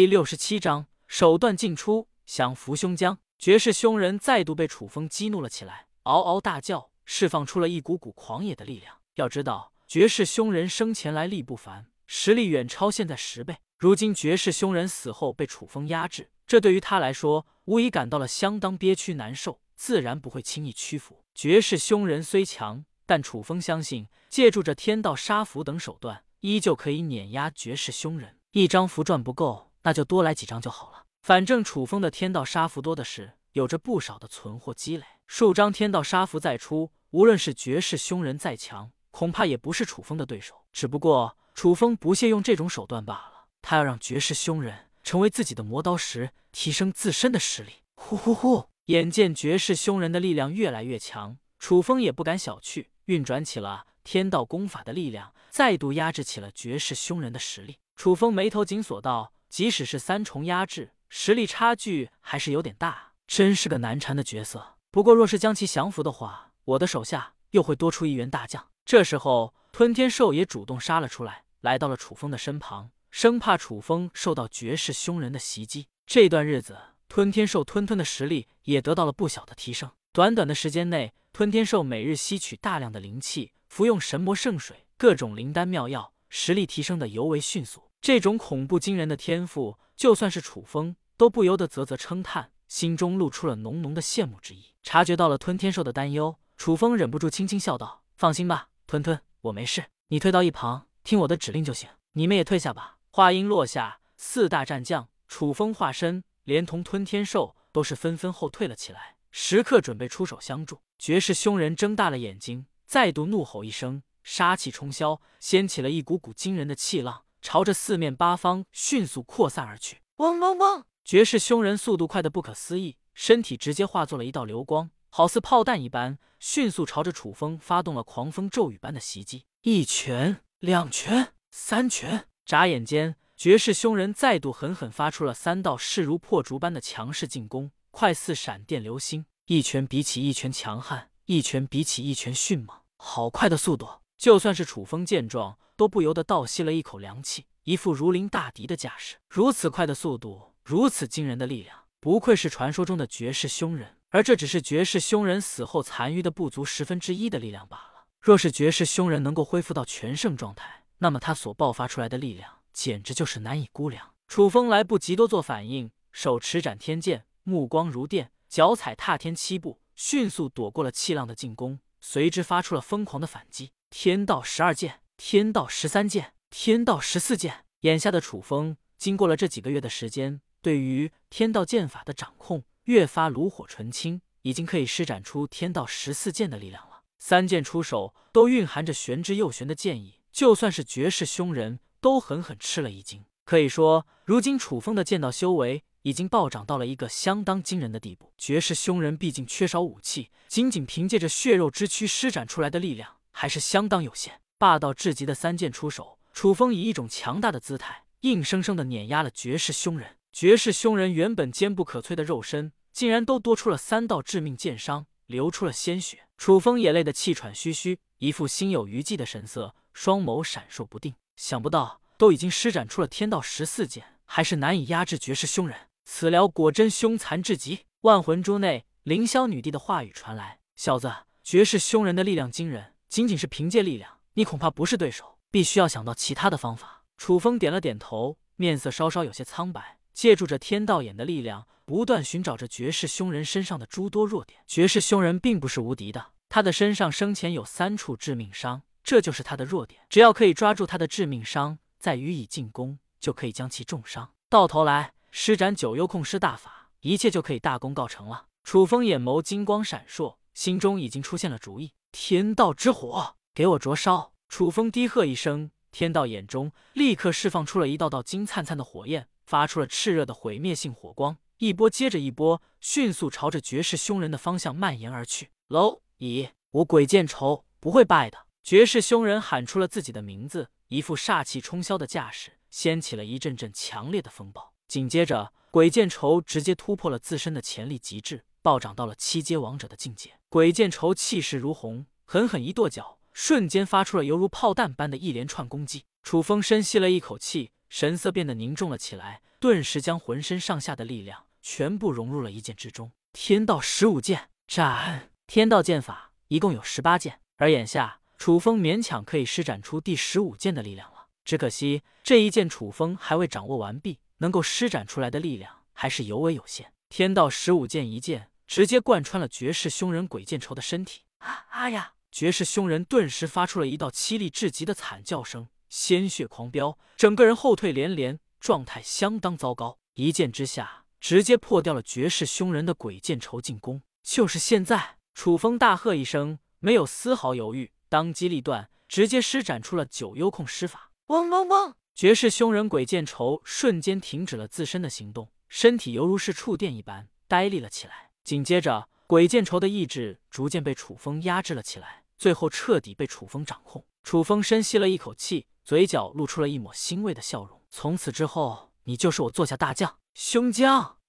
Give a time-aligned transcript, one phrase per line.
[0.00, 3.18] 第六十七章手段尽出，降服凶将。
[3.38, 8.96] 绝世凶人再度被楚风激怒了起来，嗷嗷大叫，释放出了一股股狂野的力量。
[9.16, 13.58] 要知道，绝世凶人生前来历不凡，实力远超现在十倍。
[13.76, 21.22] 如今绝世凶人死后被楚风压制，这对于他来说无疑感到了相当憋屈难受，自然不会轻易屈服。
[21.34, 28.38] 绝世凶人虽强，但楚风相信，借助着天道杀符等手段，依旧可以碾压绝世凶人。
[28.52, 31.04] 一张符赚不够，那就多来几张就好了。
[31.22, 35.04] 反正楚风的天道杀符多的是，有着不少的存货积累。
[35.26, 40.54] 数张天道杀符再出，无论是绝世凶人再强，恐怕也不是楚风的对手。
[40.72, 43.46] 只不过楚风不屑用这种手段罢了。
[43.62, 47.72] 他要让绝世凶人成为自己的磨刀石，提升自身的实力。
[47.96, 48.66] 呼呼呼！
[48.86, 57.78] 眼见绝世凶人的力量越来越强，楚风也不敢小觑，运转起了天道功法的力量，再度压制起了绝世凶人的实力。
[57.94, 64.76] 楚风眉头紧锁道：“即使是三重压制，实力差距还是有点大，真是个难缠的角色。
[64.92, 72.92] 不过，若是将其降服的话，我的手下又会多出一员大将。”这时候，吞天兽也主动杀了出来，来到了楚风的身旁。
[73.10, 76.78] 生怕楚风受到绝世凶人的袭击，这段日子
[77.08, 79.90] 吞天兽吞吞的实力也得到了不小的提升。
[80.12, 87.89] 短短的时间内，吞天兽每日吸取大量的灵气，服用神魔圣水、各种灵丹妙药，实力提升的尤为迅速。
[88.00, 94.74] 这种恐怖惊人的天赋，就算是楚风都不由得啧啧称叹，心中露出了浓浓的羡慕之意。
[94.82, 101.90] 察觉到了吞天兽的担忧，楚风忍不住轻轻笑道：“放心吧，吞吞，我没事，你退到一旁，听我的指令就行。
[102.12, 110.80] 你们也退下吧。”话音落下，四大战将、楚风化身，连同吞天兽，都是纷纷后退了起来，时刻准备出手相助。
[110.98, 120.02] 绝世凶人睁大了眼睛，再度怒吼一声，杀气冲霄，掀起了一股股惊人的气浪，朝着四面八方迅速扩散而去。
[120.16, 120.84] 嗡嗡嗡！
[121.04, 129.44] 绝世凶人速度快的不可思议，身体直接化作了一道流光，好似炮弹一般，迅速朝着楚风发动了狂风骤雨般的袭击。
[129.62, 132.26] 一拳，两拳，三拳。
[132.44, 142.76] 眨眼间，绝世凶人再度狠狠发出了三道势如破竹般的强势进攻，快似闪电流星，一拳比起一拳强悍，一拳比起一拳迅猛。
[142.96, 143.99] 好快的速度！
[144.20, 149.16] 就算是楚风见状，都不由得倒吸了一口凉气，一副如临大敌的架势。
[149.30, 153.96] 如此快的速度，如此惊人的力量，不愧是传说中的绝世凶人。
[154.10, 158.04] 而这只是绝世凶人死后残余的不足十分之一的力量罢了。
[158.20, 164.12] 若是绝世凶人能够恢复到全盛状态，那么他所爆发出来的力量简直就是难以估量。
[164.28, 173.72] 楚风来不及多做反应，手持斩天剑，目光如电，脚踩踏天七步，迅速躲过了气浪的进攻，随之发出了疯狂的反击。
[173.90, 177.64] 天道十二剑，天道十三剑，天道十四剑。
[177.80, 187.02] 眼下的楚风，经过了这几个月的时间，对于天道剑法的掌控越发炉火纯青，已经可以施展出天道十四剑的力量了。
[187.18, 190.20] 三剑出手，都蕴含着玄之又玄的剑意。
[190.32, 193.24] 就算是绝世凶人都狠狠吃了一惊。
[193.44, 198.32] 可以说，如今楚风的剑道修为已经暴涨到了一个相当惊人的地步。
[198.38, 204.42] 绝世凶人毕竟缺少武器，仅仅凭借着血肉之躯施展出来的力量还是相当有限。
[204.58, 210.18] 霸道至极的三剑出手，楚风以一种强大的姿态，硬生生的碾压了绝世凶人。
[210.30, 216.26] 绝世凶人原本坚不可摧的肉身，竟然都多出了三道致命剑伤，流出了鲜血。
[216.36, 219.74] 楚风也累得气喘吁吁，一副心有余悸的神色。
[219.94, 225.74] 双眸闪烁不定，想不到都已经施展出了天道十四剑，还是难以压制绝世凶人。
[226.04, 227.86] 此辽果真凶残至极。
[228.02, 231.10] 万魂珠内，凌霄女帝的话语传来：“小子，
[231.42, 244.62] 绝世凶人的力量惊人，仅仅是凭借力量，你恐怕不是对手，必须要想到其他的方法。”楚风点了点头，面色稍稍有些苍白，借助着天道眼的力量，不断寻找着绝世凶人身上的诸多弱点。
[244.68, 248.82] 绝世凶人并不是无敌的，他的身上生前有三处致命伤。
[249.02, 254.30] 这就是他的弱点，只要可以抓住他的致命伤，再予以进攻，就可以将其重伤。
[254.48, 258.46] 到头来施展九幽控尸大法，一切就可以大功告成了。
[258.62, 261.92] 楚风眼眸金光闪烁，心中已经出现了主意。
[262.12, 264.32] 天道之火，给我灼烧！
[264.48, 275.50] 楚风低喝一声，天道眼中立刻释放出了一道道金灿灿的火焰，发出了炽热的毁灭性火光，一波接着一波，迅速朝着绝世凶人的方向蔓延而去。
[275.68, 278.38] 蝼蚁，我鬼见愁不会败的。
[278.62, 284.74] 绝世凶人喊出了自己的名字，一副煞气冲霄的架势，掀起了一阵阵强烈的风暴。
[284.86, 290.34] 紧接着，鬼见愁直接突破了自身的潜力极致，暴涨到了七阶王者的境界。
[290.48, 296.04] 鬼见愁气势如虹，狠狠一跺脚，瞬间发出了犹如炮弹般的一连串攻击。
[296.22, 303.12] 楚风深吸了一口气，神色变得凝重了起来，顿时将浑身上下的力量全部融入了一剑之中。
[303.32, 305.30] 天道十五剑斩！
[305.46, 311.28] 天道剑法一共有十八剑，而眼下楚风勉强可以施展出第十五剑的力量了。
[311.44, 316.92] 只可惜这一剑楚风还未掌握完毕，能够施展出来的力量还是尤为有限。
[317.08, 321.22] 天道十五剑一剑直接贯穿了绝世凶人鬼见愁的身体。
[321.38, 322.12] 啊啊呀！
[322.30, 329.98] 绝世凶人顿时发出了一道凄厉至极的惨叫声，鲜血狂飙，整个人后退连连，状态相当糟糕。
[330.14, 334.02] 一剑之下，直接破掉了绝世凶人的鬼见愁进攻。
[334.22, 335.16] 就是现在！
[335.34, 341.10] 楚风大喝一声，没有丝毫犹豫，当机立断，直接施展出了九幽控施法。
[341.26, 341.94] 嗡嗡嗡！
[342.14, 348.29] 绝世凶人鬼见愁瞬间停止了自身的行动，身体犹如是触电一般呆立了起来。
[348.42, 354.04] 紧接着，鬼见愁的意志逐渐被楚风压制了起来，最后彻底被楚风掌控。
[354.22, 357.80] 楚风深吸了一口气，嘴角露出了一抹欣慰的笑容。
[357.90, 361.19] 从此之后，你就是我座下大将，凶将。